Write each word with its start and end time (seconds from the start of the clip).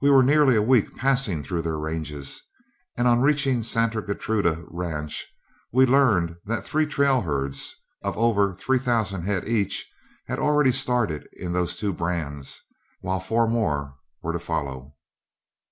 We 0.00 0.10
were 0.10 0.24
nearly 0.24 0.56
a 0.56 0.60
week 0.60 0.96
passing 0.96 1.44
through 1.44 1.62
their 1.62 1.78
ranges, 1.78 2.42
and 2.96 3.06
on 3.06 3.20
reaching 3.20 3.62
Santa 3.62 4.02
Gertruda 4.02 4.64
ranch 4.66 5.24
learned 5.72 6.34
that 6.46 6.66
three 6.66 6.84
trail 6.84 7.20
herds, 7.20 7.72
of 8.02 8.18
over 8.18 8.56
three 8.56 8.80
thousand 8.80 9.22
head 9.22 9.46
each, 9.46 9.88
had 10.26 10.40
already 10.40 10.72
started 10.72 11.28
in 11.32 11.52
these 11.52 11.76
two 11.76 11.92
brands, 11.92 12.60
while 13.02 13.20
four 13.20 13.46
more 13.46 13.94
were 14.20 14.32
to 14.32 14.40
follow. 14.40 14.96